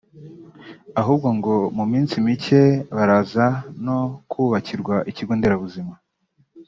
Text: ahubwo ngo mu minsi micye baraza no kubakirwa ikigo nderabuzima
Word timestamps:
ahubwo 1.01 1.27
ngo 1.37 1.53
mu 1.77 1.85
minsi 1.91 2.15
micye 2.25 2.63
baraza 2.95 3.45
no 3.85 3.99
kubakirwa 4.31 4.95
ikigo 5.09 5.33
nderabuzima 5.35 5.93